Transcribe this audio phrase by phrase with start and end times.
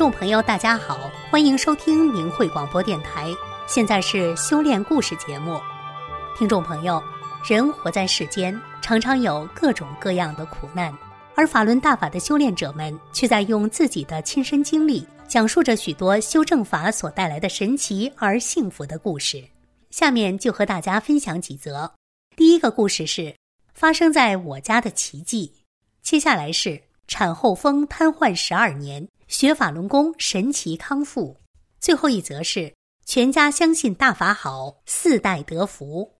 [0.00, 3.30] 众朋友，大家好，欢迎收听明慧广播电台。
[3.66, 5.60] 现在是修炼故事节目。
[6.38, 7.02] 听众朋友，
[7.46, 10.90] 人活在世间，常常有各种各样的苦难，
[11.36, 19.44] 而法轮大法的修炼者们却在用自己的亲身经历，讲述着许多修正法所带来的神奇而幸福的故事。
[19.90, 21.92] 下面就和大家分享几则。
[22.36, 23.36] 第一个故事是
[23.74, 25.52] 发生在我家的奇迹，
[26.00, 29.06] 接下来是产后风瘫痪十二年。
[29.30, 31.40] 学法轮功神奇康复，
[31.78, 32.74] 最后一则是
[33.06, 36.16] 全家相信大法好，四代得福。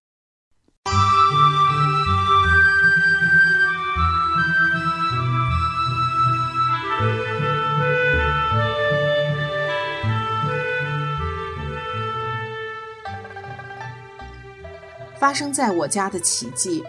[15.19, 16.81] 发生在我家的奇迹。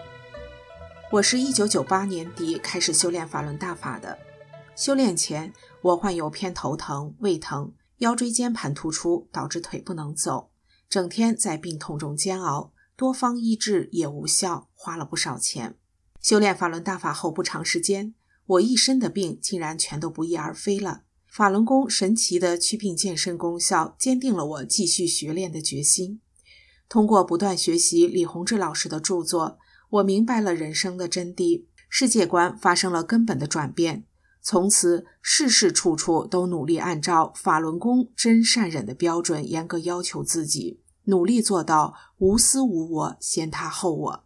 [1.11, 4.17] 我是一九九八年底开始修炼法轮大法的。
[4.75, 5.53] 修炼前，
[5.83, 10.49] 我患有偏头疼、胃疼、腰椎间盘突出，导致腿不能走，
[10.89, 15.75] 整天在病痛中煎熬，多方医治也无效，花了不少钱。
[16.21, 18.13] 修炼法轮大法后不长时间，
[18.45, 21.03] 我一身的病竟然全都不翼而飞了。
[21.27, 26.21] 法轮功神奇的祛病健身功效，坚定了我继续学练的决心。
[26.87, 29.57] 通过不断学习李洪志老师的著作，
[29.89, 34.05] 我明白了人生的真谛，世界观发生了根本的转变。
[34.45, 44.23] 从此，事事处处都努力按照法轮功真善忍的标准严格要求自己，努力做到无私无我，先他后我，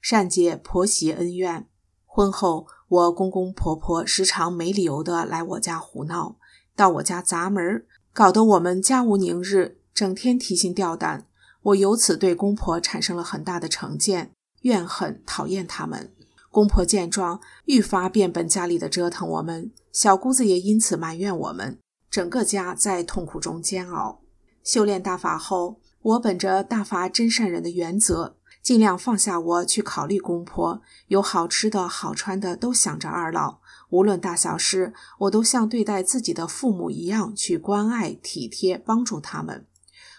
[0.00, 1.68] 善解婆媳恩怨。
[2.04, 6.36] 婚后，我公公婆婆时常没理由的来我家胡闹，
[6.76, 11.26] 到我家砸门，搞得我们家无宁日，整天提心吊胆。
[11.62, 16.12] 我由此对公婆产生了很大的成见、怨恨、讨厌他们。
[16.56, 21.78] 公婆见状，愈发变本加厉的折腾我们，小姑子也因此埋怨我们，
[22.10, 24.22] 整个家在痛苦中煎熬。
[24.64, 33.58] 修炼大法后，我本着大法真善人的原则，尽量放下我去考虑公婆，有好吃的好穿的都想着二老，
[33.90, 39.66] 无论大小事，我都像对待自己的父母一样去关爱、体贴、帮助他们。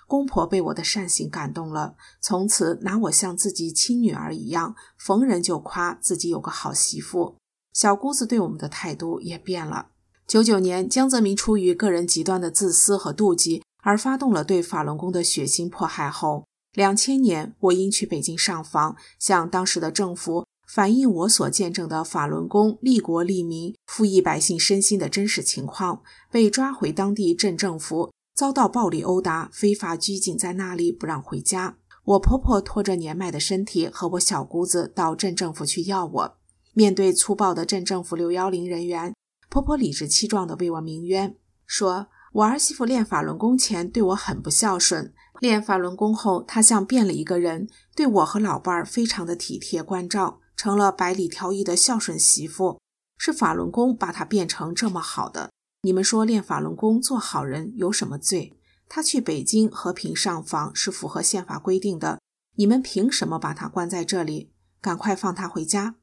[0.07, 7.35] 公婆被我的善行感动了，从此拿我像自己亲女儿一样，逢人就夸自己有个好媳妇。
[7.73, 9.89] 小姑子对我们的态度也变了。
[10.25, 26.01] 九九年，江泽民出于个人极端的自私和妒忌而发动了对法轮功的血腥迫害后，两千年，我因去北京上访，向当时的政府反映我所见证的法轮功利国利民、富益百姓身心的真实情况，
[26.31, 28.11] 被抓回当地镇政府。
[28.37, 31.77] 遭到暴力殴打，非法拘禁在那里，不让回家。
[32.03, 36.37] 我婆婆拖着年迈的身体和我小姑子到镇政府去要我。
[36.75, 39.15] 面对粗暴的镇政府六幺零人员，
[39.49, 52.77] 婆婆理直气壮地为我鸣冤，说我儿媳妇练法轮功前对我很不孝顺，练法轮功后她像变了一个人，对我和老伴儿非常的体贴关照，成了百里挑一的孝顺媳妇。
[53.17, 55.49] 是法轮功把她变成这么好的。
[55.81, 58.57] 你们说练法轮功做好人有什么罪？
[58.89, 62.19] 他去北京和平上访是符合宪法规定的，
[62.55, 64.51] 你们凭什么把他关在这里？
[64.81, 65.95] 赶快放他回家！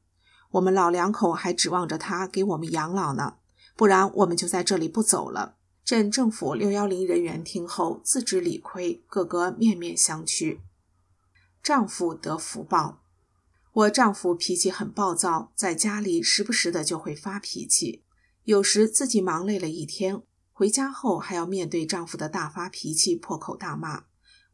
[0.51, 3.35] 我们老两口还指望着他给我们养老呢，
[3.75, 5.57] 不然我们就在这里不走了。
[5.83, 10.59] 镇政府六幺零人员听后自知理亏，个个面面相觑。
[11.61, 13.01] 丈夫得福报，
[13.73, 18.04] 我丈夫脾气很暴躁，在家里时不时的就会发脾气。
[18.45, 24.03] 有时自己忙累了一天，回家后还要面对丈夫的大发脾气、破口大骂，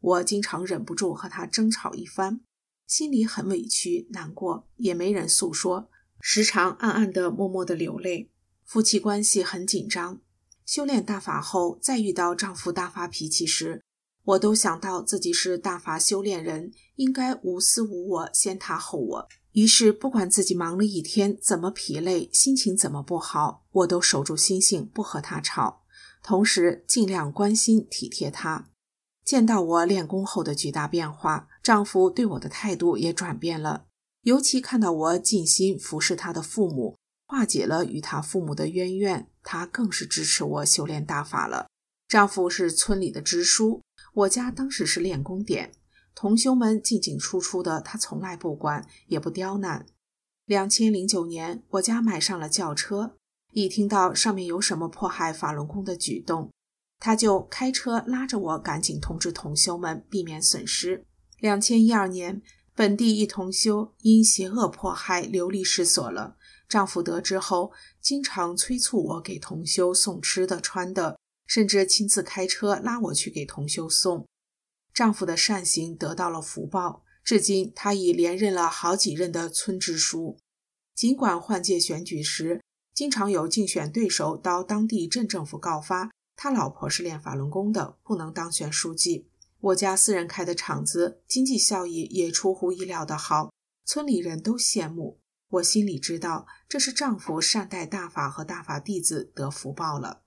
[0.00, 2.40] 我经常忍不住和他争吵一番，
[2.86, 5.90] 心里很委屈、难过，也没人诉说，
[6.22, 8.30] 时常暗暗的、默默的流泪，
[8.64, 10.22] 夫妻关系很紧张。
[10.64, 13.84] 修炼大法后，再遇到丈夫大发脾气时，
[14.24, 19.28] 我都想到自己是大法修炼人，应该无私无我，先他后我。
[19.52, 25.82] 于是，不管自己忙了一天怎么疲累，心情怎么不好，我都守住心性，不和他吵，
[26.22, 28.68] 同时尽量关心体贴他。
[29.24, 33.84] 见到我练功后的巨大变化，丈夫对我的态度也转变了。
[34.22, 36.96] 尤其看到我尽心服侍他的父母，
[37.26, 41.66] 化解了与他父母的冤怨，他更是支持我修炼大法了。
[42.08, 43.82] 丈夫是村里的支书，
[44.14, 45.72] 我家当时是练功点。
[46.14, 49.86] 同修们进进出出的，他从来不管，也不刁难。
[50.44, 53.16] 两千零九年，我家买上了轿车，
[53.52, 56.50] 一听到上面有什么迫害法轮功的举动，
[56.98, 61.04] 他就开车拉着我赶紧通知同修们，避免损失。
[61.38, 62.42] 两千一二年，
[62.74, 66.36] 本地一同修因邪恶迫害流离失所了，
[66.68, 74.26] 丈夫得知后，经常催促我给同修送吃的穿的，甚至亲自开车拉我去给同修送。
[74.92, 80.38] 丈夫的善行得到了福报，至今他已连任了好几任的村支书。
[80.94, 82.60] 尽管换届选举时，
[82.94, 89.28] 经常有竞选对手到当地镇政府告发他老婆是练法轮功的，不能当选书记。
[89.60, 93.52] 我家私人开的厂子，经济效益也出乎意料的好，
[93.84, 95.20] 村里人都羡慕。
[95.48, 100.22] 我心里知道，这是丈夫善待大法和大法弟子得福报了。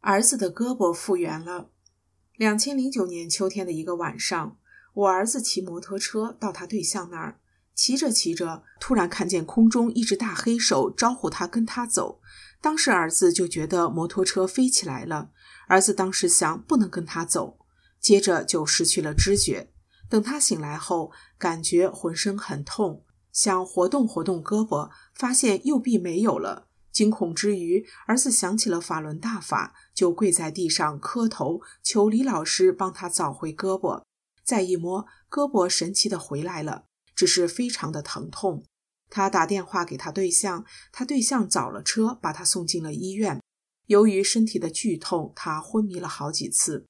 [0.00, 1.70] 儿子的胳膊复原了。
[2.36, 4.58] 两千零九年秋天的一个晚上，
[4.92, 7.40] 我儿子骑摩托车到他对象那儿。
[7.74, 12.20] 骑着骑着，突然看见空中一只大黑手招呼他跟他走。
[12.60, 15.30] 当时儿子就觉得摩托车飞起来了。
[15.68, 17.58] 儿子当时想不能跟他走，
[18.00, 19.70] 接着就失去了知觉。
[20.08, 26.65] 等他醒来后，感觉浑身很痛，想活动活动胳膊，发现右臂没有了。
[26.96, 34.02] 惊恐之余，儿子想起了法轮大法，就跪在地上磕头，求李老师帮他找回胳膊。
[34.42, 36.86] 再一摸，胳膊神奇的回来了。
[37.14, 38.64] 只是非常的疼痛，
[39.10, 43.42] 他打电话给他对象，他对象找了车把他送进了医院。
[43.88, 46.86] 由于身体的剧痛，他昏迷了好几次。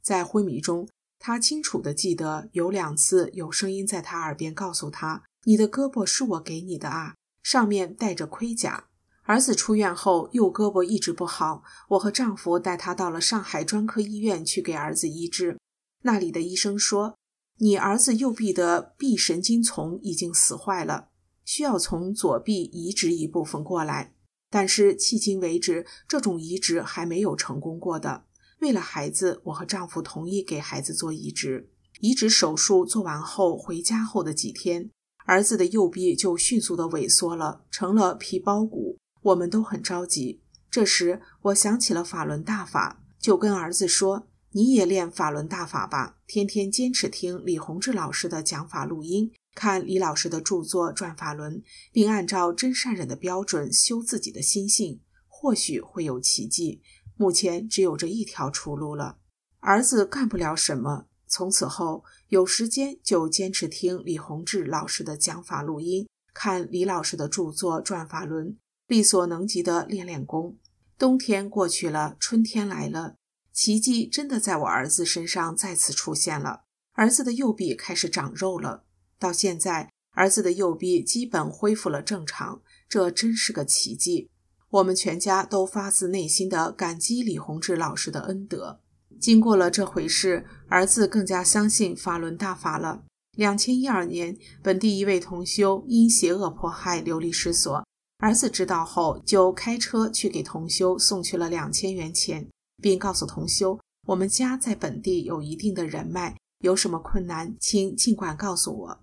[0.00, 0.88] 在昏迷中，
[1.18, 8.84] 他清楚的记得有两次有声音在他耳边告诉他：“你的胳膊是我给你的啊，上面带着盔甲。”
[9.28, 15.58] 儿子出院后，右胳膊一直不好，我和丈夫带他到了上海专科医院去给儿子医治。
[16.02, 17.14] 那里的医生说。
[17.60, 21.08] 你儿子右臂的臂神经丛已经死坏了，
[21.44, 24.14] 需要从左臂移植一部分过来，
[24.48, 28.24] 但是迄今为止，这种移植还没有成功过的。
[28.60, 31.68] 为了孩子，我和丈夫同意给孩子做移植。
[32.00, 34.88] 移植手术做完后，回家后的几天，
[35.26, 38.96] 儿子的右臂就迅速的萎缩了，成了皮包骨。
[39.22, 40.40] 我们都很着急。
[40.70, 44.26] 这时，我想起了法轮大法，就跟儿子说。
[44.52, 51.56] 你也练法轮大法吧，天天坚持听李洪志老师的讲法录音，看李老师的著作《转法轮》，
[51.92, 56.80] 并按照真善忍的标准修自己的心性，或许会有奇迹。
[57.14, 59.18] 目前只有这一条出路了。
[59.60, 68.46] 儿子干不了什么，从此后有时间就坚持听李洪志老师的讲法录音，看李老师的著作《转法轮》，
[68.88, 70.56] 力所能及的练练功。
[70.98, 73.14] 冬天过去了，春天来了。
[73.52, 76.62] 奇迹真的在我儿子身上再次出现了，
[76.94, 78.84] 儿子的右臂开始长肉了。
[79.18, 84.30] 到现在，儿子的右臂基本恢复了正常，这真是个奇迹。
[84.70, 88.80] 我们全家都发自内心的感激李洪志老师的恩德。
[89.20, 93.02] 经过了这回事，儿子更加相信法轮大法了。
[93.36, 97.84] 两千一二年，本地一位同修因邪恶迫害流离失所，
[98.18, 102.48] 儿子知道后就开车去给同修送去了两千元钱。
[102.80, 109.00] 并告诉同修，我们家在本地有一定的人脉，有什么困难，请尽管告诉我。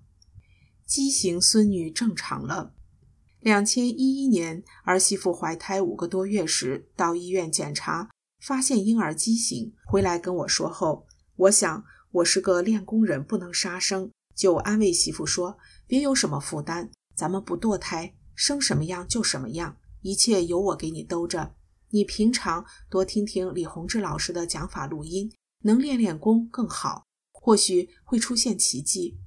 [0.85, 2.73] 畸形孙女正常了。
[3.41, 8.09] 两千一一年，儿媳妇怀胎五个多月时，到医院检查，
[8.39, 9.73] 发现婴儿畸形。
[9.85, 21.56] 回来跟我说后，我想我是个练功人，不能杀生，就安慰媳妇说：“别有什么负担，咱们不堕胎，生什么样就什么样，一切由我给你兜着。”
[21.92, 25.31] 你平常多听听李洪志老师的讲法录音，
[25.63, 29.18] 能练练功更好，或许会出现奇迹。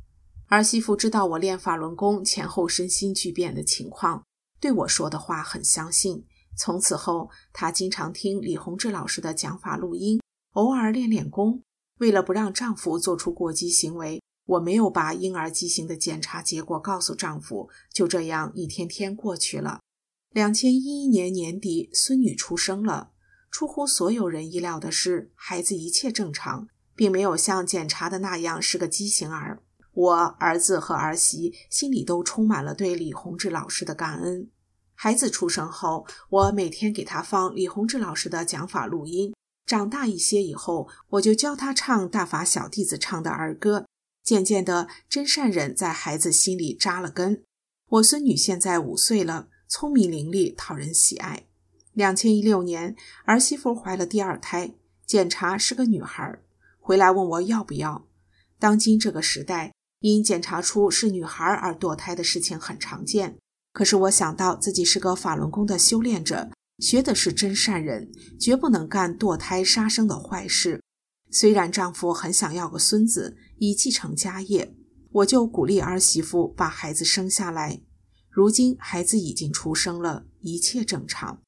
[0.49, 4.25] 儿媳妇知道我练法轮功前后身心巨变的情况，
[4.61, 6.27] 对我说的话很相信。
[6.59, 10.21] 从此后，她经常听李洪志老师的讲法录音，
[10.53, 11.63] 偶尔练练功。
[12.01, 17.69] 为了不让丈夫做出过激行为，我没有把婴儿畸形的检查结果告诉丈夫。
[17.93, 19.81] 就这样，一天天过去了。
[20.31, 23.11] 两千一一年年底，孙女出生了。
[23.51, 29.63] 出乎所有人意料的是，孩子一切正常，并没有像检查的那样是个畸形儿。
[29.93, 34.51] 我儿子和儿媳心里都充满了对李洪志老师的感恩。
[34.95, 39.35] 孩子出生后，我每天给他放李洪志老师的讲法录音。
[39.67, 43.87] 长大一些以后，我就教他唱大法小弟子唱的儿歌。
[44.29, 47.43] 渐渐的，真善忍在孩子心里扎了根。
[47.89, 49.49] 我孙女现在五岁了。
[49.67, 51.45] 聪明伶俐，讨人喜爱。
[51.95, 52.95] 两千一六年，
[53.25, 54.75] 儿媳妇怀了第二胎，
[55.07, 56.39] 检查是个女孩，
[56.79, 58.07] 回来问我要不要。
[58.59, 63.39] 当今这个时代，因检查出是女孩而堕胎的事情很常见。
[63.73, 70.83] 可是我想到自己是个法轮功的修炼者，学的是真善人，绝不能干堕胎杀生的坏事。
[71.31, 74.75] 虽然丈夫很想要个孙子以继承家业，
[75.13, 77.83] 我就鼓励儿媳妇把孩子生下来。
[78.31, 81.43] 如今孩子已经出生了，一切正常。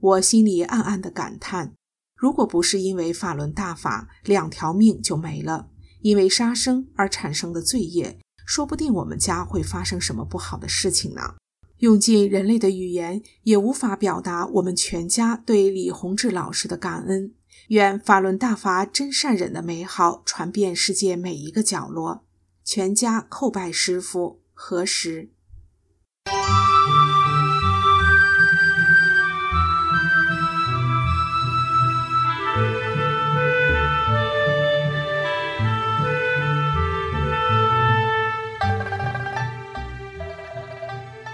[0.00, 1.74] 我心里暗暗的感叹：
[2.16, 5.68] 如果不是因为法轮大法，两条命就没了。
[6.00, 11.34] 因为杀生而产生的罪业，说不定我们家会发生什么不好的事情呢？
[11.78, 17.34] 用尽人类的语言也无法表达我们全家对李洪志老师的感恩。
[17.72, 22.22] 愿法轮大法真善忍的美好传遍世界每一个角落。
[22.62, 25.30] 全家叩拜师傅，何时？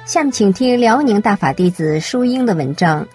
[0.07, 3.09] 下面请听辽宁大法弟子舒英的文章：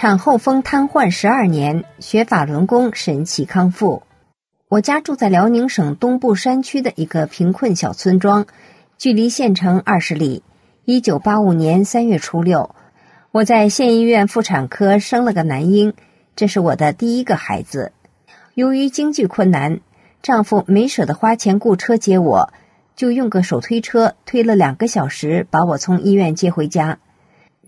[0.00, 4.04] 产后风瘫痪十二年，学法轮功神奇康复。
[4.68, 8.46] 我家住在辽宁省东部山区的一个贫困小村庄，
[8.96, 10.44] 距离县城二十里。
[10.84, 12.76] 一九八五年三月初六，
[13.32, 15.94] 我在县医院妇产科生了个男婴，
[16.36, 17.90] 这是我的第一个孩子。
[18.54, 19.80] 由于经济困难，
[20.22, 22.52] 丈夫没舍得花钱雇车接我。
[22.94, 27.00] 就用个手推车推了两个小时，把我从医院接回家。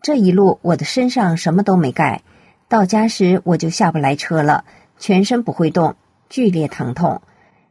[0.02, 2.22] 这一路我的身上什么都没盖，
[2.68, 4.64] 到家时我就下不来车了，
[4.98, 5.96] 全身不会动，
[6.28, 7.20] 剧烈疼痛。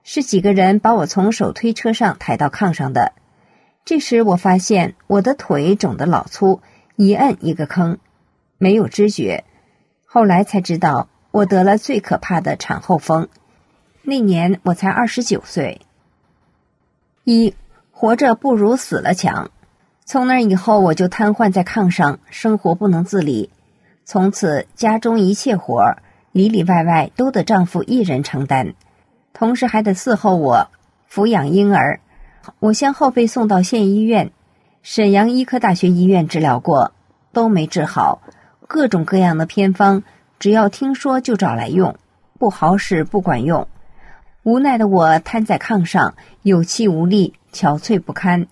[0.03, 3.13] 是几个人把我从手推车上抬到炕上的。
[3.83, 6.61] 这时我发现我的腿肿得老粗，
[6.95, 7.97] 一摁一个坑，
[8.57, 9.43] 没有知觉。
[10.05, 13.27] 后来才知道我得了最可怕的产后风。
[14.03, 15.81] 那年我才二十九岁。
[17.23, 17.55] 一
[17.91, 19.51] 活着不如死了强。
[20.11, 23.51] 从那以后，我就瘫痪在炕上，生活不能自理。
[24.05, 26.01] 从此，家中一切活儿
[26.31, 28.73] 里里外外都得丈夫一人承担，
[29.33, 30.67] 同时还得伺候我
[31.07, 31.99] 抚养婴儿。
[32.57, 34.31] 我先后被送到县医院、
[34.81, 36.91] 沈阳医科大学医院治疗过，
[37.31, 38.23] 都没治好。
[38.67, 40.01] 各种各样的偏方，
[40.39, 41.95] 只要听说就找来用，
[42.39, 43.67] 不好使，不管用。
[44.41, 48.47] 无奈的我瘫在炕上，有气无力，憔悴不堪，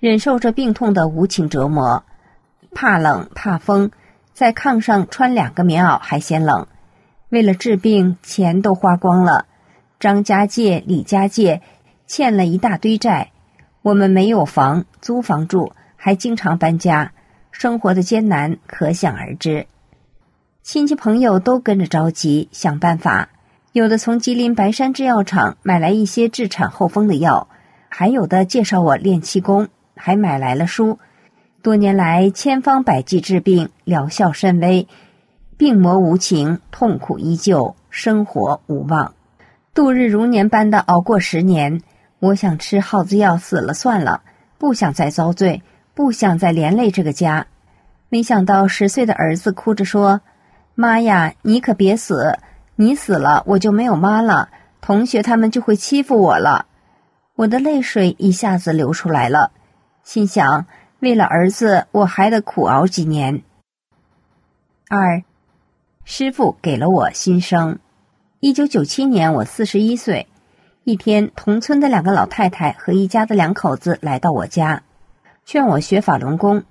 [0.00, 2.02] 忍受着病痛的无情折磨。
[2.74, 3.90] 怕冷怕风，
[4.32, 6.66] 在炕上穿两个棉袄还嫌冷。
[7.28, 9.46] 为了治病，钱都花光了，
[9.98, 11.60] 张家界、李家界，
[12.06, 13.30] 欠了一大堆债。
[13.82, 17.12] 我们没有房，租房住，还经常搬家，
[17.50, 19.66] 生活的艰难可想而知。
[20.62, 23.28] 亲戚朋友都跟着着急，想办法。
[23.72, 27.48] 有的从吉林白山制药厂买来一些治产后风的药，
[27.88, 29.68] 还有的介绍我练气功，
[30.00, 30.98] 还买来了书。
[31.62, 34.88] 多年来千方百计治病，疗效甚微，
[35.58, 39.14] 病魔无情，痛苦依旧，生活无望，
[39.74, 41.82] 度日如年般的熬过十年。
[42.18, 44.22] 我想吃耗子药死了算了，
[44.58, 45.62] 不想再遭罪，
[45.94, 47.46] 不想再连累这个家。
[48.08, 50.20] 没想到十岁的儿子哭着说
[50.74, 52.38] ：“妈呀，你可别死！”
[52.76, 54.48] 你死了，我就没有妈了，
[54.80, 56.64] 同学他们就会欺负我了。
[57.36, 59.52] 我的泪水一下子流出来了，
[60.02, 60.66] 心想：
[60.98, 63.42] 为了儿子，我还得苦熬几年。
[64.88, 65.22] 二，
[66.04, 67.78] 师傅给了我新生。
[68.40, 70.26] 一九九七年，我四十一岁。
[70.84, 74.82] 一天，同村的两个老太太和一家的两口子来到我家，
[75.44, 76.64] 劝我学法轮功。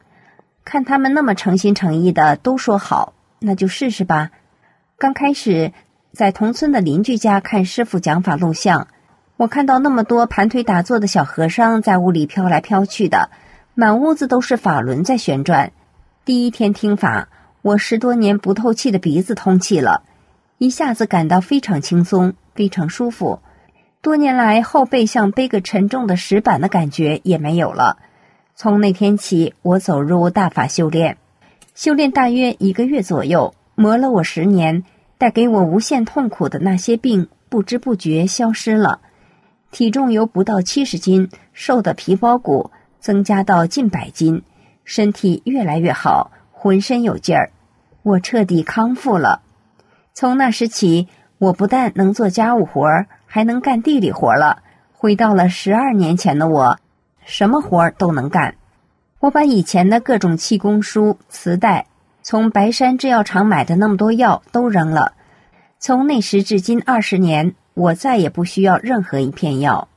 [0.65, 4.31] 看他们那么诚心诚意的，都说好，那就试试吧。
[4.98, 5.74] 刚开始。
[6.12, 8.88] 在同村的邻居家看师傅讲法录像，
[9.39, 13.29] 我看到那么多盘腿打坐的小和尚在屋里飘来飘去的，
[13.74, 15.72] 满屋子都是法轮在旋转。
[16.25, 17.29] 第一天听法，
[17.62, 20.03] 我十多年不透气的鼻子通气了，
[20.58, 23.39] 一下子感到非常轻松，非常舒服。
[24.01, 27.98] 多年来后背像背个沉重的石板的感觉也没有了。
[28.55, 31.15] 从那天起，我走入大法修炼，
[31.75, 34.84] 修炼大约一个月左右，磨了我十年。
[35.17, 39.00] 带给我无限痛苦的那些病，不知不觉消失了。
[39.71, 44.41] 体重由不到七十斤瘦的皮包骨，增加到近百斤，
[44.83, 47.51] 身体越来越好，浑身有劲儿。
[48.01, 49.41] 我彻底康复了。
[50.13, 51.07] 从那时起，
[51.38, 54.63] 我不但能做家务活儿，还能干地里活了。
[54.91, 56.77] 回到了十二年前的我，
[57.23, 58.55] 什么活儿都能干。
[59.19, 61.85] 我把以前的各种气功书、磁带。
[62.21, 65.13] 从白山制药厂买的那么多药都扔了。
[65.79, 69.88] 从那时至今二十年，我再也不需要任何一片药。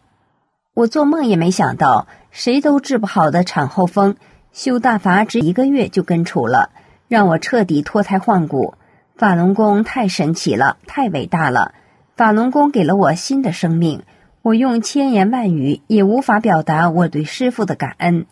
[0.73, 4.15] 我做梦也没想到，谁都治不好的产后风，
[4.53, 6.71] 修大法只一个月就根除了，
[7.09, 8.75] 让我彻底脱胎换骨。
[9.17, 11.75] 法轮功太神奇了，太伟大了！
[12.17, 14.05] 法轮功给了我新的生命，
[14.43, 18.27] 我用千言万语也无法表达我对师傅的感恩。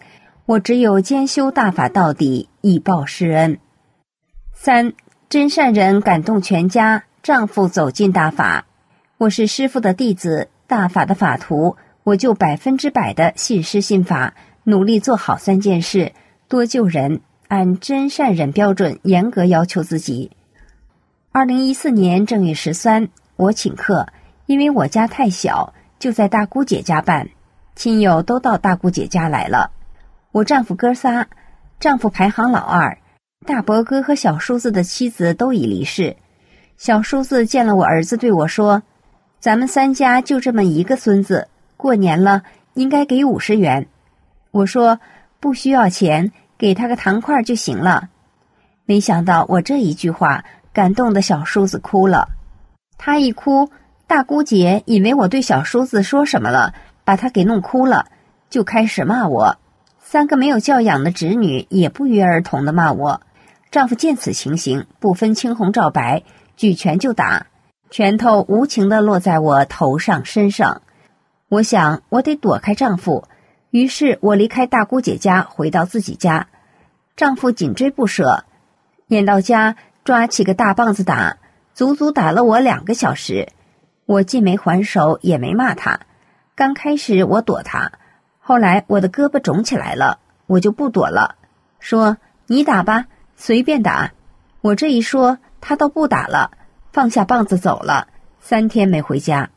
[0.47, 3.59] 我只有兼修大法到底，以报师恩。
[4.55, 4.93] 三
[5.29, 8.67] 真善人感动全家，丈夫走进大法，
[9.21, 14.33] 我是师傅的弟子，大法的法徒，我就百分之百的信师信法，
[14.65, 16.13] 努力做好三件事，
[16.49, 20.31] 多救人，按真善忍标准严格要求自己。
[21.33, 24.07] 二零一四年正月十三，我请客，
[24.47, 27.29] 因为我家太小，就在大姑姐家办，
[27.77, 29.71] 亲友都到大姑姐家来了。
[30.33, 31.27] 我丈夫哥仨，
[31.79, 32.97] 丈夫排行老二，
[33.47, 36.17] 大伯哥和小叔子的妻子都已离世。
[36.79, 38.83] 小叔子见了我儿子，对我说
[39.41, 42.43] ：“咱们三家就这么一个孙子，过年了
[42.75, 43.89] 应该给五十元。”
[44.53, 45.01] 我说
[45.41, 48.11] ：“不需要钱，给他个糖块就行了。”
[48.85, 52.29] 没想到我这一句话感动的小叔子哭了。
[52.99, 53.71] 他一哭，
[54.07, 58.07] 大姑姐以为我对小叔子说什么了，把他给弄哭了，
[58.51, 59.57] 就开始骂我。
[60.01, 63.23] 三个没有教养的侄女也不约而同的骂我。
[63.71, 66.25] 丈夫见此情形，不分青红皂白。
[66.57, 67.47] 举拳就打，
[67.91, 70.83] 拳头无情的落在我头上身上。
[71.49, 73.27] 我想我得躲开丈夫，
[73.71, 76.47] 于是我离开大姑姐家，回到自己家。
[77.17, 78.45] 丈夫紧追不舍，
[79.09, 81.39] 撵到家抓起个大棒子打，
[81.75, 83.49] 足足打了我两个小时。
[84.07, 86.01] 我既没还手，也没骂他。
[86.55, 87.91] 刚开始我躲他，
[88.39, 91.35] 后来我的胳膊肿起来了，我就不躲了，
[91.81, 94.13] 说你打吧，随便打。
[94.61, 95.39] 我这一说。
[95.63, 96.53] 他倒不打了，
[96.93, 98.09] 放下棒子走了。
[98.41, 99.51] 三天没回家。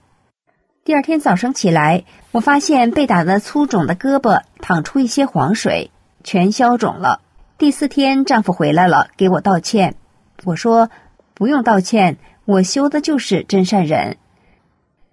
[0.83, 5.91] 第二天早上起来，我发现被打的粗肿的胳膊淌出一些黄水，
[6.23, 7.21] 全消肿了。
[7.57, 9.95] 第四天，丈夫回来了，给我道歉。
[10.43, 10.89] 我说
[11.33, 14.17] 不用道歉，我修的就是真善忍。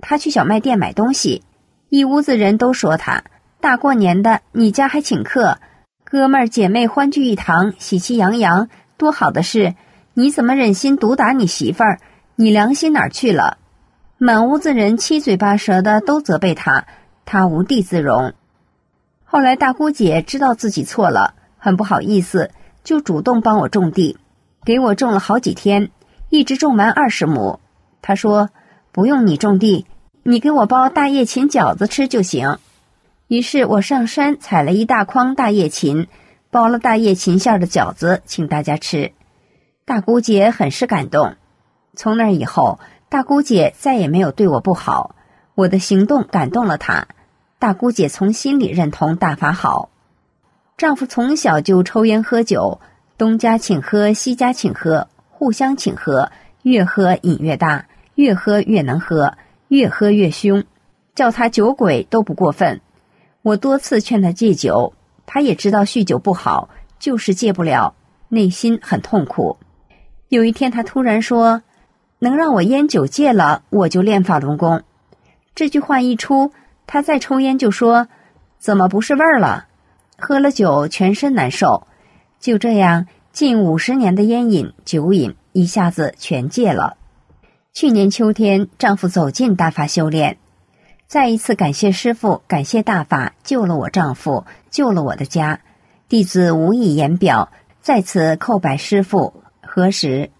[0.00, 1.44] 他去小卖店买东西，
[1.88, 3.22] 一屋子人都说他
[3.60, 5.58] 大过年的，你家还请客，
[6.02, 9.74] 哥们儿姐妹欢聚一堂，喜气洋洋，多好的事。
[10.14, 12.00] 你怎么忍心毒打你媳妇儿？
[12.40, 13.59] 你良心哪儿去了？
[14.16, 16.87] 满屋子人七嘴八舌的都责备他，
[17.26, 18.33] 他无地自容。
[19.24, 22.50] 后来大姑姐知道自己错了，很不好意思，
[22.83, 24.16] 就主动帮我种地，
[24.64, 25.90] 给我种了好几天，
[26.31, 27.61] 一直种完二十亩。
[28.00, 28.48] 她说
[28.90, 29.85] ：“不用你种地，
[30.22, 32.57] 你给我包大叶芹饺子吃就行。”
[33.29, 36.07] 于是我上山采了一大筐大叶芹，
[36.50, 39.12] 包了大叶芹馅的饺子，请大家吃。
[39.85, 41.35] 大姑姐很是感动，
[41.94, 45.14] 从那以后，大姑姐再也没有对我不好。
[45.55, 47.07] 我的行动感动了她，
[47.59, 49.90] 大姑姐从心里认同大法好。
[50.76, 52.81] 丈夫从小就抽烟喝酒，
[53.18, 56.31] 东家请喝，西家请喝，互相请喝，
[56.62, 59.35] 越喝瘾越大，越喝越能喝，
[59.68, 60.64] 越喝越凶，
[61.14, 62.81] 叫他酒鬼都不过分。
[63.42, 64.94] 我多次劝他戒酒，
[65.26, 67.94] 他也知道酗酒不好，就是戒不了，
[68.29, 69.59] 内心很痛苦。
[70.29, 71.62] 有一天，他突然说
[72.20, 74.83] ：“能让我烟酒戒了，我就练法轮功。”
[75.56, 76.52] 这句话一出，
[76.87, 78.06] 他再抽烟就说
[78.61, 79.66] ：“怎么不是味儿了？”
[80.16, 81.87] 喝了酒，全身难受。
[82.38, 86.96] 就这样，近五十年的烟瘾、酒瘾一下子全戒了。
[87.72, 90.38] 去年秋天，丈夫走进大法修炼，
[91.06, 95.61] 再一次感谢师傅，感谢大法救了我丈夫，救了我的家。
[96.09, 99.42] 弟子无以言表，在此叩拜师傅。
[99.62, 100.30] 何时？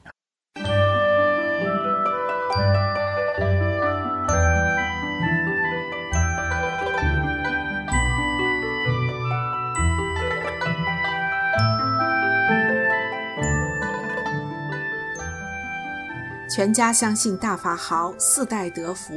[16.53, 19.15] 全家相信大法好，四代得福。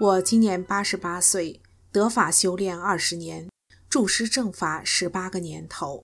[0.00, 1.60] 我今年八十八岁，
[1.92, 3.46] 得法修炼二十年，
[3.90, 6.02] 助师正法十八个年头。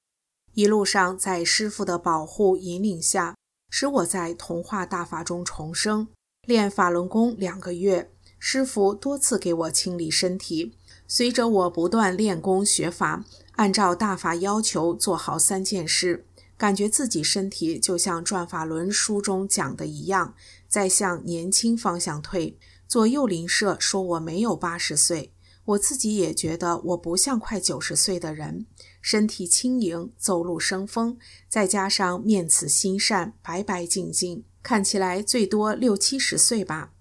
[0.53, 3.35] 一路上，在师傅的保护引领下，
[3.71, 6.09] 使我在童话大法中重生。
[6.47, 10.77] 练法轮功两个月，师傅多次给我清理身体。
[11.09, 20.35] 随着我不断练功学法，按照大法要求做好三件事，感觉自己身体就像《转法轮》书中讲的一样，
[20.69, 22.59] 在向年轻方向退。
[22.87, 25.33] 左右邻舍说我没有八十岁，
[25.64, 28.67] 我自己也觉得我不像快九十岁的人。
[29.01, 36.93] 身体轻盈，走路生风，再加上面慈心善，白白净净，看起来最多六七十岁吧。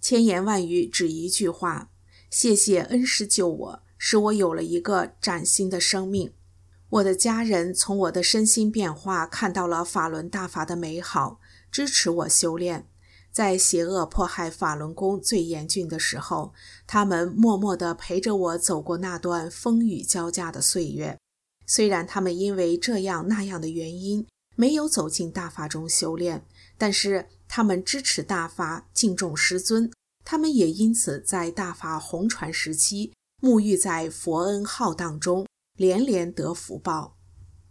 [0.00, 1.90] 千言万语只一句话：
[2.30, 6.32] 谢谢恩师救我，使我有了一个崭新的生命。
[6.90, 11.38] 我的家人从我的身心变化看到了法轮大法的美好，
[11.70, 12.88] 支持我修炼。
[13.30, 16.54] 在邪恶迫害法轮功最严峻的时候，
[16.86, 21.18] 他们默默地陪着我走过那段风雨交加的岁月。
[21.66, 26.46] 虽然他们因为这样那样的原因没有走进大法中修炼，
[26.78, 29.90] 但是他们支持大法，敬重师尊，
[30.24, 35.46] 他们也因此在大法红传时期沐浴在佛恩浩荡中，
[35.78, 37.16] 连连得福报。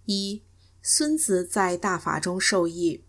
[0.06, 0.41] 一
[0.82, 3.04] 孙子在大法中受益。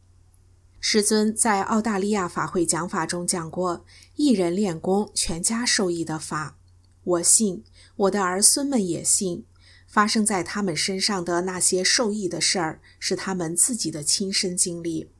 [0.80, 3.84] 师尊在澳大利亚法会讲法中讲过，
[4.16, 6.58] 一人练功，全家受益的法。
[7.04, 7.64] 我信，
[7.96, 9.46] 我的儿孙们也信。
[9.86, 15.10] 发生在他们身上的那些受益的事儿，是他们自己的亲身经历。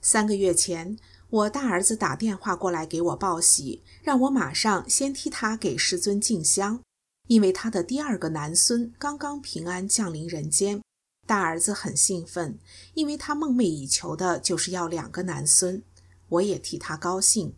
[0.00, 0.96] 三个月前，
[1.30, 6.82] 我大儿子打电话过来给我报喜，让我马上先替他给师尊敬香，
[7.26, 10.80] 因为他的第二个男孙刚刚平安降临人间。
[11.26, 12.58] 大儿子很兴奋，
[12.94, 15.82] 因为他梦寐以求的就是要两个男孙。
[16.28, 17.54] 我也替他高兴。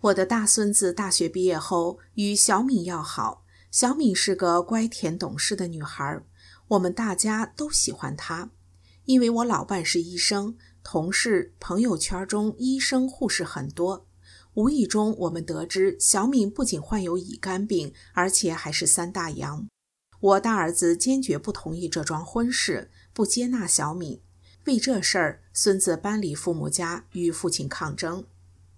[0.00, 3.44] 我的大孙子大学毕业后与小敏要好。
[3.70, 6.20] 小敏是个乖甜懂事的女孩，
[6.68, 8.50] 我们大家都喜欢她。
[9.04, 14.03] 因为我老伴是医生，同事朋友圈中医生护士很多。
[14.54, 19.66] 无意中，我们得知小敏不仅患有乙肝病，而且还是三大阳。
[20.20, 24.20] 我大儿子坚决不同意这桩婚事，不接纳小敏。
[24.66, 28.24] 为这事儿，孙子搬离父母家，与父亲抗争。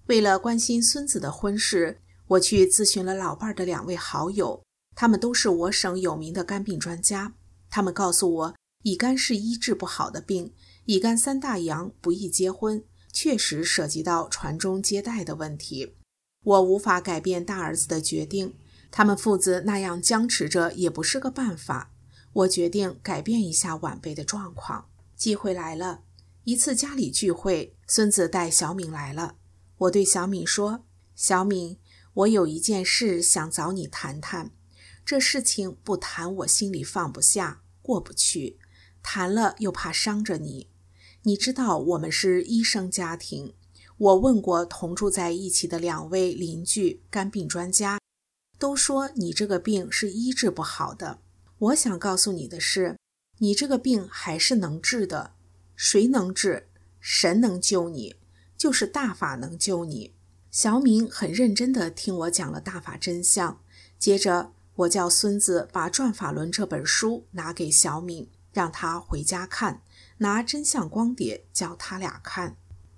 [0.06, 4.62] 为了关心孙子的婚事，我去咨询了老伴的两位好友。
[4.96, 7.34] 他们都是我省有名的肝病专家。
[7.68, 10.52] 他们告诉我，乙肝是医治不好的病，
[10.86, 12.82] 乙肝三大阳不宜结婚，
[13.16, 15.94] 确实涉及到传宗接代的问题。
[16.44, 18.52] 我无法改变大儿子的决定，
[18.90, 21.94] 他们父子那样僵持着也不是个办法。
[22.34, 24.90] 我决定改变一下晚辈的状况。
[25.16, 26.02] 机会来了，
[26.44, 29.36] 一次家里聚会，孙子带小敏来了。
[29.78, 30.84] 我对小敏说
[31.16, 31.78] ：“小敏，
[32.12, 34.50] 我有一件事想找你谈谈。”
[35.06, 38.58] 这事情不谈，我心里放不下，过不去；
[39.02, 40.68] 谈了又怕伤着你。
[41.26, 43.52] 你知道我们是医生家庭，
[43.98, 47.98] 我问过同住在一起的两位邻居肝病专家，
[48.60, 51.18] 都说你这个病是医治不好的。
[51.58, 52.96] 我想告诉你的是，
[53.38, 55.32] 你这个病还是能治的。
[55.74, 56.68] 谁能治？
[57.00, 58.14] 神能救你，
[58.56, 60.14] 就是大法能救你。
[60.52, 63.60] 小敏很认真地听我讲了大法真相，
[63.98, 64.52] 接着。
[64.76, 69.80] 我叫孙子把《转法轮》这本书拿给小敏，让他回家看；
[70.18, 72.56] 拿真相光碟叫他俩看。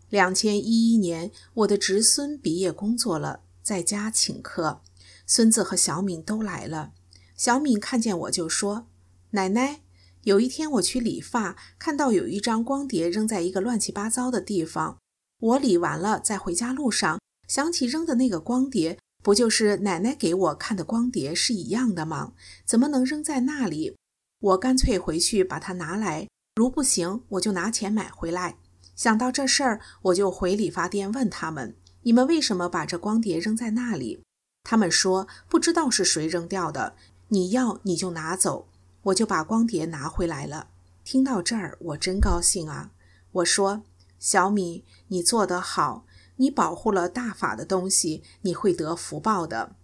[0.08, 4.82] 两千一一年，我的侄孙毕业工作了，在家请客，
[5.26, 6.92] 孙子和小敏都来了。
[7.36, 8.88] 小敏看见我就说
[9.32, 9.82] ：“奶奶，
[10.22, 14.98] 有一天我去理发，看到有一张光碟扔在一个乱七八糟的地方。
[15.40, 22.34] 我理完了，在回家路上想起扔的那个光碟。”不就是奶奶给我看的光碟是一样的吗？
[22.64, 23.96] 怎么能扔在那里？
[24.40, 28.56] 我干脆回去把它拿来，如不行，我就拿钱买回来。
[28.96, 34.24] 想到这事儿，我就回理发店问他们：“你们为什么把这光碟扔在那里？”
[34.68, 36.96] 他们说：“不知道是谁扔掉的，
[37.28, 38.66] 你要你就拿走。”
[39.02, 40.70] 我就把光碟拿回来了。
[41.04, 42.90] 听到这儿，我真高兴啊！
[43.30, 43.84] 我说
[44.18, 46.06] ：“小米，你做得好。”
[46.38, 49.76] 你保护了大法的东西，你会得福报的。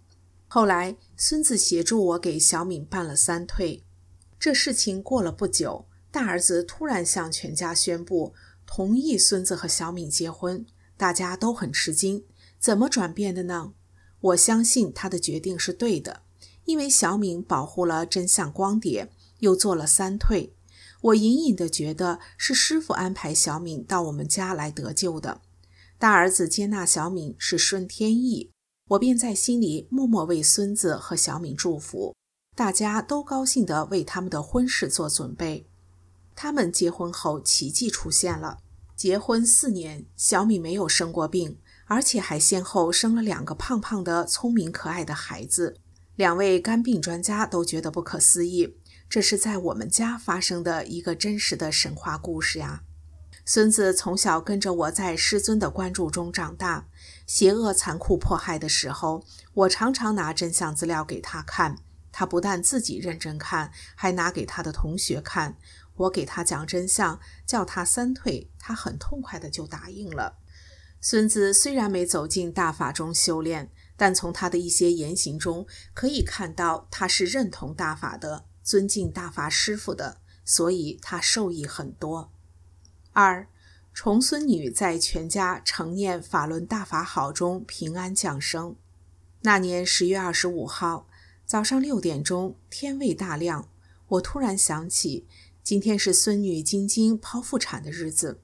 [0.49, 3.85] 后来，孙子协助我给小敏办了三退。
[4.37, 5.85] 这事情过了不久，
[6.15, 8.33] 大儿子突然向全家宣布
[8.65, 12.23] 同意孙子和小敏结婚，大家都很吃惊。
[12.57, 13.73] 怎么转变的呢？
[14.21, 16.21] 我相信他的决定是对的，
[16.63, 20.55] 因为小敏保护了真相光碟，又做了三退。
[21.01, 25.41] 我隐隐的觉得是师傅安排小敏到我们家来得救的。
[25.99, 28.51] 大儿子接纳小敏是顺天意，
[28.91, 32.15] 我便在心里默默为孙子和小敏祝福。
[32.55, 35.67] 大家都高兴地为他们的婚事做准备。
[36.35, 38.59] 他们结婚后，奇迹出现了。
[38.95, 45.77] 结婚四年，小米没有生过病，而且还先后生了两个胖胖的、聪明可爱的孩子。
[46.15, 48.77] 两位肝病专家都觉得不可思议，
[49.09, 52.83] 这是在我们家发生的一个真实的神话故事呀。
[53.45, 56.87] 孙子从小跟着我在师尊的关注中长大，
[57.27, 61.77] 邪恶残酷迫害的时候，我常常拿真相资料给他看。
[62.11, 65.57] 他不但自己认真看，还拿给他的同学看。
[65.95, 70.37] 我给他讲真相，叫他三退，他很痛快的就答应了。
[71.01, 82.31] 孙子虽然没走进大法中修炼，但从他的一些言行中可以看到，他是认同大法的，尊敬大法师傅的，所以他受益很多。
[83.13, 83.47] 二
[83.93, 88.75] 重孙女在全家承念法轮大法好中平安降生。
[89.41, 91.07] 那年十月二十五号
[91.45, 93.69] 早上六点钟，天未大亮，
[94.07, 95.27] 我突然想起，
[95.65, 98.39] 今天是孙女晶晶剖腹产的日子。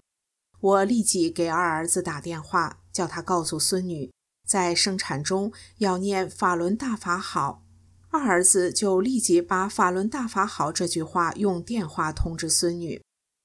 [0.60, 4.12] 我立即给二儿子打电话，叫他告诉孙女，
[4.48, 7.64] 在生产中要念法轮大法好。
[8.10, 13.00] 二儿子就立即把“法轮大法好”这句话用电话通知孙女，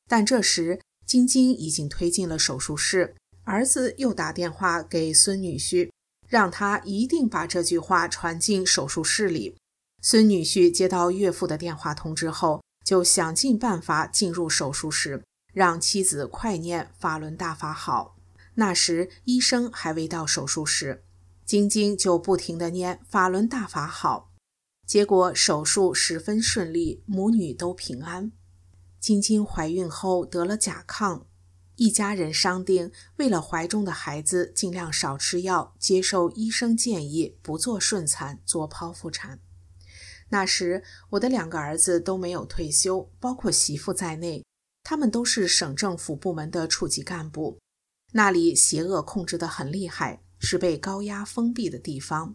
[0.09, 3.15] 但这时晶晶已经推进了手术室。
[3.45, 5.91] 儿子又打电话给孙女婿，
[6.27, 9.55] 让他一定把这句话传进手术室里。
[10.01, 18.16] 孙女婿接到岳父的电话通知后，就想尽办法进入手术室，让妻子快念“法轮大法好”。
[18.55, 21.03] 那时医生还未到手术室，
[21.44, 24.31] 晶晶就不停地念“法轮大法好”。
[24.87, 28.31] 结果手术十分顺利，母女都平安。
[29.01, 31.22] 晶晶怀孕后得了甲亢。
[31.75, 39.40] 一家人商定，为了怀中的孩子，尽量少吃药，接受医生建议，不做顺产，做剖腹产。
[40.29, 44.45] 那时，我的两个儿子都没有退休，包括媳妇在内，
[44.83, 47.59] 他们都是省政府部门的处级干部，
[48.12, 52.35] 那里邪恶控制得很厉害，是被高压封闭的地方。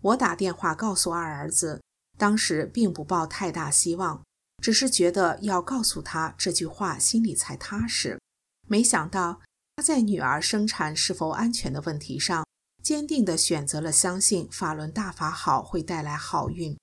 [0.00, 1.82] 我打电话告诉二儿子，
[2.16, 4.22] 当时并不抱太大希望，
[4.62, 8.18] 只是觉得要告诉他这句话，心里才踏实。
[8.66, 9.42] 没想到
[9.76, 12.46] 他在女儿生产是否安全的问题上，
[12.82, 16.74] 坚定地选择了相信法轮大法好会带来好运。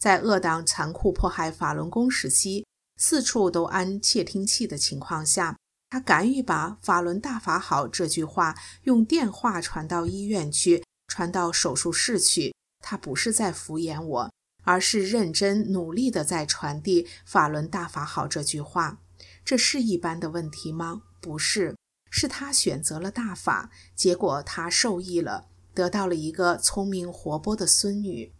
[0.00, 2.64] 在恶党残酷迫害法轮功时期，
[2.96, 5.58] 四处都安窃听器的情况下，
[5.90, 12.54] 他敢于把“法轮大法好”这句话用电话传到医院去，传到手术室去。
[12.82, 14.32] 他不是在敷衍我，
[14.64, 19.00] 而是认真努力地在传递“法轮大法好”这句话。
[19.44, 21.02] 这是一般的问题吗？
[21.20, 21.76] 不是，
[22.10, 28.32] 是他选择了大法，结果他受益了，得到了一个聪明活泼的孙女。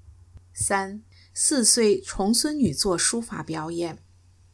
[0.55, 1.03] 三
[1.43, 3.97] 四岁重孙女做书法表演，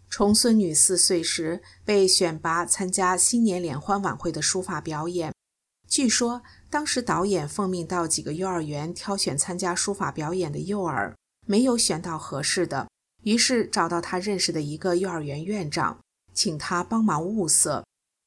[0.09, 5.35] 重孙女四岁时被选拔参加新年联欢晚会的书法表演。
[5.88, 11.12] 据说当时导演奉命到几个幼儿园挑选参加书法表演的幼儿，
[11.44, 12.87] 没有选到合适的，
[13.25, 15.99] 于是找到他认识的一个幼儿园院长，
[16.33, 17.85] 请他帮忙物色。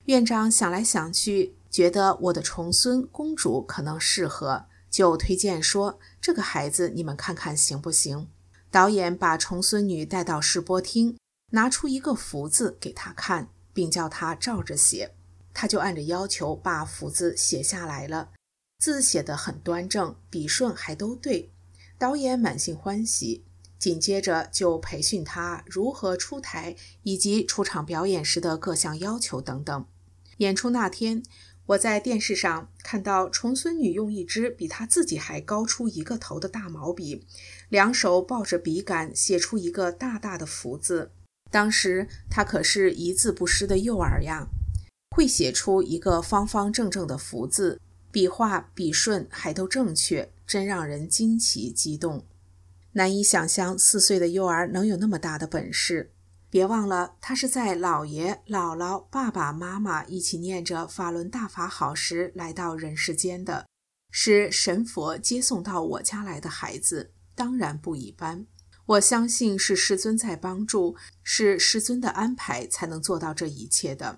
[0.07, 8.27] 院长想来想去，觉得我的重孙公主可能适合，就推荐说：“这个孩子你们看看行不行？”
[8.71, 11.17] 导演把重孙女带到试播厅，
[11.51, 15.15] 拿出一个福字给她看，并叫她照着写。
[15.53, 18.29] 她就按着要求把福字写下来了，
[18.77, 21.51] 字写得很端正，笔顺还都对。
[21.97, 23.43] 导演满心欢喜，
[23.79, 29.85] 紧接着就培训她如何出台，以及出场表演时的各项要求等等。
[30.37, 31.23] 演出那天，
[31.69, 37.23] 我在电视上看到重孙女用一支比她自己还高出一个头的大毛笔，
[37.69, 41.11] 两手抱着笔杆，写出一个大大的福字。
[41.51, 44.47] 当时她可是一字不识的幼儿呀，
[45.15, 47.79] 会写出一个方方正正的福字，
[48.11, 52.25] 笔画笔顺还都正确，真让人惊奇激动。
[52.93, 56.09] 难以想象四岁的幼儿能有那么大的本事。
[56.51, 63.67] 别忘了，他是在姥爷、姥姥、爸爸妈妈一起念着“法轮大法好”时来到人世间的，
[64.09, 68.47] 是神佛接送到我家来的孩子，当然不一般。
[68.87, 74.17] 我相信是师尊在帮助，是师尊的安排才能做到这一切的。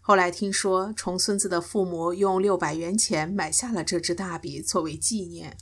[0.00, 5.54] 后来听说，重孙子的父母用六百元钱买下了这支大笔作为纪念。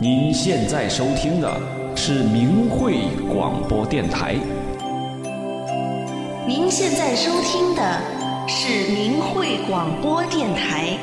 [0.00, 1.83] 您现在收听的。
[1.96, 4.34] 是明慧广播电台。
[6.46, 10.98] 您现在收听的是明慧广播电台。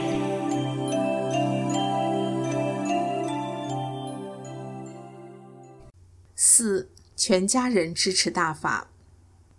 [6.36, 8.90] 四，全家人支持大法。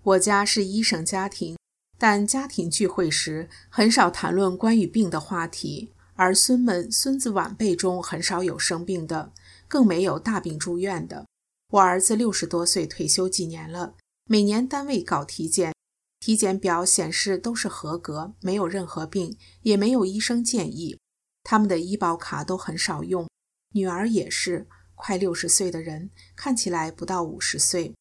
[0.02, 1.56] 我家是医生家庭，
[1.98, 9.32] 但家庭聚会时很少谈论关于病的话题，儿孙们、孙子晚辈中很少有生病的。
[9.72, 11.26] 更没有大病住院的。
[11.70, 13.94] 我儿子六十多岁，退休几年了，
[14.26, 15.72] 每年单位搞体检，
[16.20, 20.98] 体检表显示都是合格，没有任何病，也没有医生建议。
[21.42, 23.26] 他们的医保卡都很少用。
[23.74, 27.94] 女儿也是快六十岁的人，看起来不到五十岁。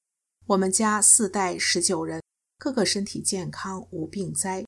[0.48, 2.22] 我们家四代十九人，
[2.60, 4.66] 个个身体健康，无病灾。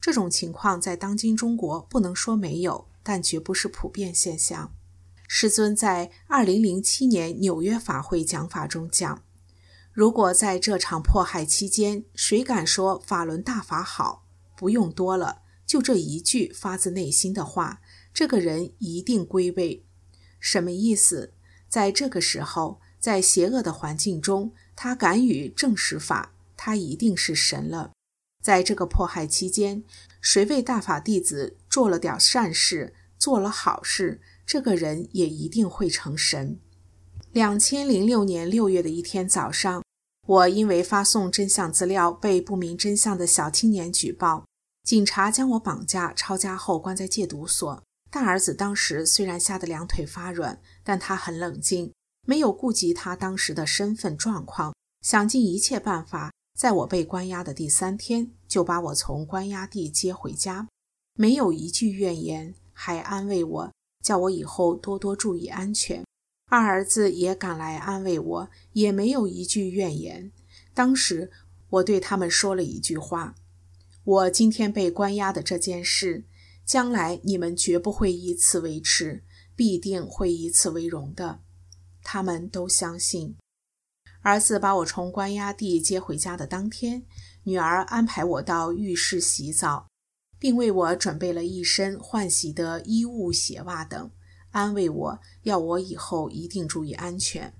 [0.00, 4.72] 这种情况在当今中国不能说没有，但绝不是普遍现象。
[5.36, 9.24] 师尊在二零零七年纽约法会讲法中讲
[9.92, 17.80] ：“如果在这场迫害期间，谁敢说法轮大法好，不用多了，就这一句发自内心的话，
[18.14, 19.84] 这个人一定归位。
[20.38, 21.32] 什么意思？
[21.68, 27.90] 在这个时候，在邪恶的环境中，他敢于正实法，他一定是神了。
[28.40, 29.82] 在这个迫害期间，
[30.20, 36.60] 谁为大法弟子做了点善事，做了好事，这个人也一定会成神。
[37.32, 39.82] 两千零六年六月的一天早上，
[40.26, 44.44] 我因为发送真相资料被不明真相的小青年举报，
[44.84, 47.82] 警察将我绑架抄家后关在戒毒所。
[48.10, 51.92] 大儿子当时虽然吓得两腿发软，但他很冷静，
[52.26, 56.30] 没有顾及他当时的身份状况，想尽一切办法。
[56.56, 60.68] 在我被关押的第三天，就把我从关押地接回家，
[61.14, 63.72] 没有一句怨言，还安慰我，
[64.04, 66.04] 叫我以后多多注意安全。
[66.50, 70.30] 二儿子也赶来安慰我，也没有一句怨言。
[70.74, 71.32] 当时
[71.70, 73.34] 我对他们说了一句话
[74.04, 76.24] ：“我今天被关押的这件事，
[76.66, 79.24] 将来你们绝不会以此为耻，
[79.56, 81.40] 必定会以此为荣的。”
[82.04, 83.36] 他们都相信。
[84.20, 87.04] 儿子把我从关押地接回家的当天，
[87.44, 89.86] 女儿安排我到浴室洗澡，
[90.38, 94.10] 并为我准备了一身换洗的衣物、鞋袜等，
[94.50, 97.54] 安慰我要我以后一定注意安全。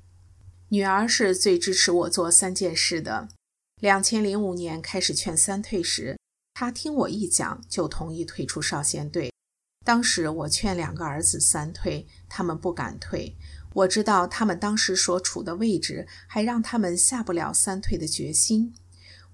[0.69, 3.29] 女儿是最支持我做三件事的。
[3.81, 6.17] 两千零五年开始劝三退时，
[6.55, 9.31] 她听我一讲就同意退出少先队。
[9.85, 13.37] 当时我劝两个儿子三退，他们不敢退。
[13.75, 18.75] 我知道他们当时所处的位置，还让他们下不了三退的决心。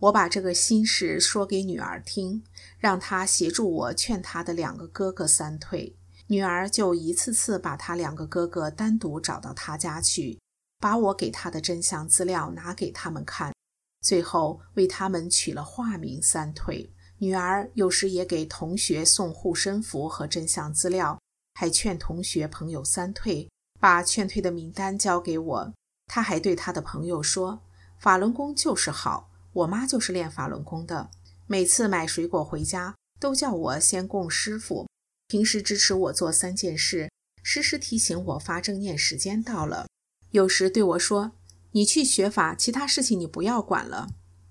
[0.01, 2.43] 我把这个心事说给女儿听，
[2.81, 5.97] 让她协助我劝她的两个哥哥三退。
[6.27, 10.41] 女儿就一次次把她两个哥哥单独找到她家去，
[10.81, 13.55] 把我给她的真相资料拿给他们看，
[14.01, 16.93] 最后为他们取了化名三退。
[17.19, 21.21] 女儿有时也给同学送护身符和真相资料，
[21.55, 23.49] 还劝同学朋友三退。
[23.79, 25.73] 把劝退的名单交给我，
[26.07, 27.63] 他还对他的朋友说
[27.99, 31.11] ：“法轮功就是好，我妈就是练法轮功的。
[31.53, 34.87] 每次买水果回家，都叫我先供师傅。
[35.27, 37.11] 平时支持我做三件事，
[37.43, 39.89] 时时提醒我发正念时间到了。
[40.31, 41.33] 有时对我说
[41.75, 44.11] ：‘你去学法，其他事情你不要管了。’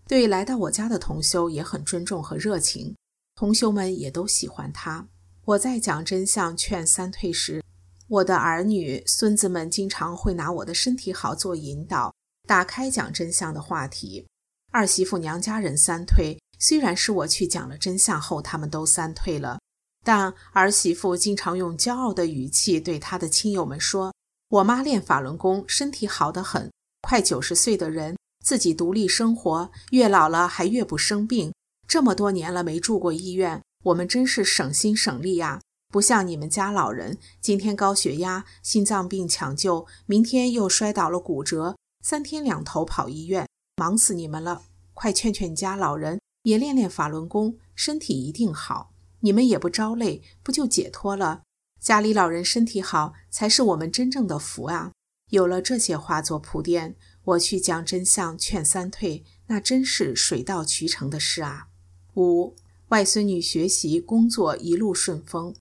[0.10, 2.98] 对来到我家的同修也很尊重和热情，
[3.34, 5.08] 同修们也都喜欢他。
[5.46, 7.64] 我在讲真相劝三退时。”
[8.10, 12.14] 我的儿女、孙子们经常会拿我的身体好做引导，
[12.46, 14.28] 打开讲真相的话题。
[14.72, 19.60] 二媳妇娘家人三退，虽然是我去讲了真相后，他们都三退了，
[20.04, 24.14] 但儿媳妇经常用骄傲的语气对她的亲友们说
[24.50, 26.70] ：“我妈练法轮功，身体好得很，
[27.02, 31.54] 快九十岁的人，自己独立生活，越老了还越不生病，
[31.88, 44.62] 这么多年了没住过医院，我们真是省心省力呀。”不像你们家老人，今天高血压、心脏病抢救，明天又摔倒了骨折，三天两头跑医院，忙死你们了！
[44.94, 48.92] 快劝劝你家老人，也练练法轮功，身体一定好。
[49.22, 51.44] 你们也不招累，不就解脱了？
[51.80, 54.92] 家里老人身体好，才是我们真正的福啊！
[55.30, 61.68] 有了这些话做铺垫，我去讲真相，劝三退，那真是水到渠成的事啊！
[62.16, 62.56] 五
[62.88, 65.56] 外孙女学习工作一路顺风。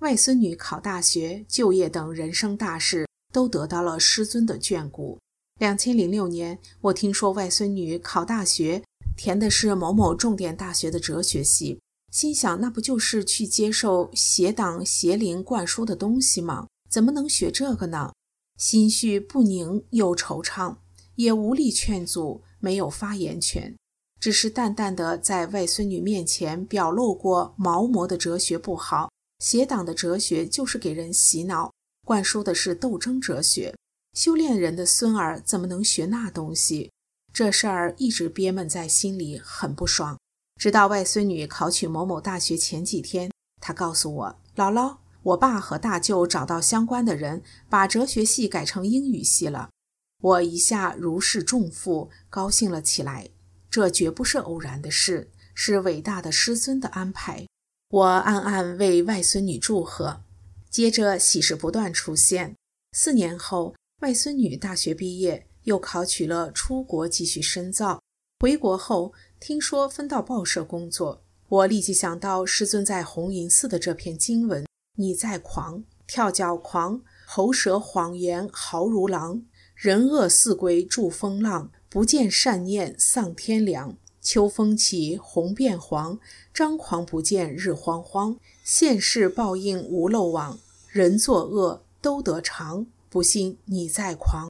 [0.00, 5.18] 外孙女考大学、就业等人生大事都得到了师尊的眷顾。
[5.58, 8.84] 两千零六年，我听说外孙女考大学，
[9.18, 11.80] 填的是某某重点大学的哲学系，
[12.12, 16.68] 心想那不就是去接受邪党邪灵灌输的东西吗？
[16.88, 18.12] 怎么能学这个呢？
[18.56, 20.76] 心绪不宁又惆怅，
[21.16, 23.76] 也无力劝阻，没有发言权，
[24.20, 29.10] 只是淡淡的在外孙女面前表露过毛膜的哲学不好。
[29.40, 31.72] 邪党的哲学就是给人洗脑，
[32.06, 33.74] 灌输的是斗争哲学。
[34.14, 36.92] 修炼人的孙儿怎么能学那东西？
[37.32, 40.18] 这事儿一直憋闷在心里，很不爽。
[40.58, 49.70] 直到外孙女考取某某大学前几天，她告诉我：“姥姥，我爸和大舅找到相关的人，把哲学系改成英语系了。”
[50.20, 53.28] 我一下如释重负，高兴了起来。
[53.70, 57.46] 这绝不是偶然的事，是伟大的师尊的安排。
[57.90, 60.22] 我暗暗为外孙女祝贺，
[60.68, 62.56] 接着喜事不断出现。
[62.92, 68.00] 四年后，外孙女大学毕业，又考取了出国继续深造。
[68.40, 74.66] 回国后，听说分到报社工作，我立即想到师尊在红云寺的这篇经文
[74.96, 79.42] ：“你在狂，跳脚狂，喉舌谎言豪如狼，
[79.74, 86.18] 人恶似鬼助风浪，不见善念丧天良。”秋风起，红变黄，
[86.52, 88.38] 张狂不见日慌慌。
[88.64, 90.58] 现世报应无漏网，
[90.90, 92.86] 人作恶都得偿。
[93.10, 94.48] 不信你再狂。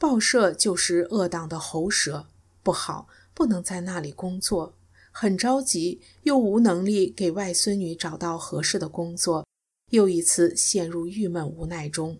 [0.00, 2.26] 报社就是恶党的喉舌，
[2.62, 4.72] 不好，不能在那里工作。
[5.12, 9.46] 很着急，又无能力给外孙女找到合适的工作，
[9.90, 12.18] 又一次陷入郁闷无奈中。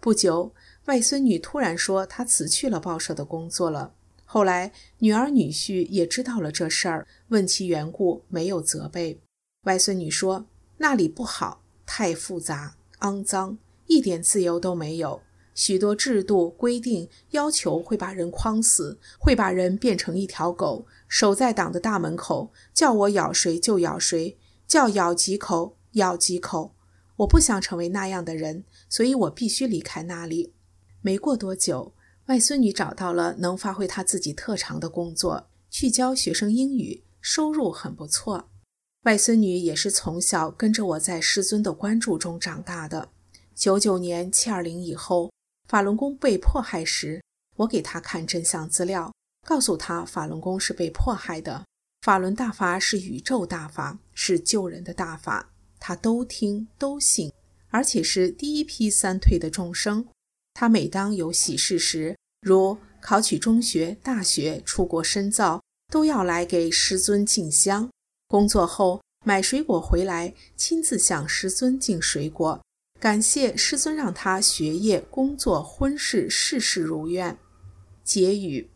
[0.00, 0.52] 不久，
[0.86, 3.94] 外孙女突然说她辞去了报社的工作了。
[4.24, 9.20] 后来，女儿女婿也知道了这事儿，问其缘故，没有责备。
[9.66, 10.46] 外孙女说
[10.78, 13.56] ：“那里不好，太复杂、肮脏，
[13.86, 15.22] 一点自由都没有。
[15.60, 26.74] 许多制度规定要求会把人框死，会把人变成一条狗，守在党的大门口，叫我咬谁就咬谁，叫咬几口咬几口。
[27.16, 30.54] 我不想成为那样的人，所以我必须离开那里。”
[31.02, 31.92] 没过多久，
[32.28, 38.48] 外孙女找到了能发挥她自己特长的工作，去教学生英语，收入很不错。
[39.02, 43.10] 外孙女也是从小跟着我在师尊的关注中长大的。
[43.54, 45.30] 九九年七二零以后，
[45.70, 47.22] 法轮功被迫害时，
[47.58, 49.14] 我给他看真相资料，
[49.46, 51.64] 告诉他法轮功是被迫害的，
[52.00, 57.32] 法轮大法是宇宙大法，是救人的大法，他都听都信，
[57.68, 60.04] 而且是第一批三退的众生。
[60.54, 65.62] 他每当有喜事时，如考取中学、大学、出国深造，
[65.92, 67.88] 都要来给师尊敬香。
[68.26, 72.60] 工作后买水果回来，亲自向师尊敬水果，
[73.00, 77.38] 感谢师尊让他学业、工作、婚事事事如愿。
[78.04, 78.68] 结语：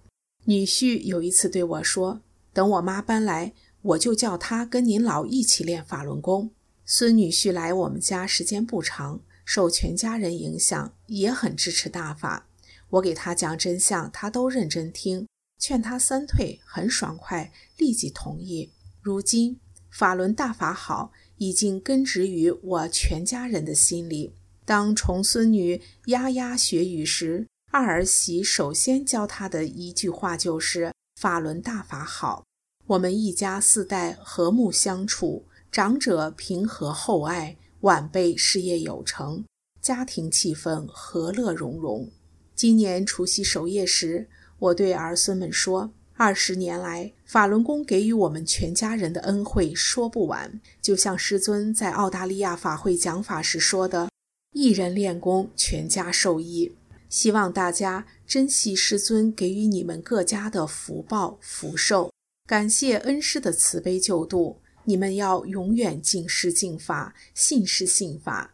[0.46, 2.22] 女婿有一次对我说
[2.54, 3.52] ：“等我妈搬来，
[3.82, 6.50] 我就叫她跟您老一起练法轮功。”
[6.86, 12.48] 孙女婿来我们家时间不长，受全家人影响，也很支持大法。
[12.88, 15.26] 我给他讲真相，他都认真听，
[15.58, 18.70] 劝他三退，很爽快，立即同意。
[19.02, 19.60] 如今
[19.90, 24.32] 法轮大法好，已经根植于我全家人的心里。
[24.64, 32.44] 当重孙女丫丫学语时，二儿媳首先教她的一句话就是“法轮大法好”。
[32.86, 39.44] 我们一家四代和睦相处，长者平和厚爱，晚辈事业有成，
[39.80, 42.10] 家庭气氛和乐融融。
[42.54, 44.28] 今年除夕守夜时，
[44.58, 45.92] 我对儿孙们说。
[46.16, 50.60] 二十年来，法轮功给予我们全家人的恩惠说不完。
[50.80, 54.08] 就像师尊在澳大利亚法会讲法时说的
[54.52, 56.74] ：“一人练功，全家受益。”
[57.10, 62.10] 希望大家珍惜师尊给予你们各家的福报福寿，
[62.46, 64.58] 感谢恩师的慈悲救度。
[64.84, 68.53] 你们要永远敬师敬法，信师信法。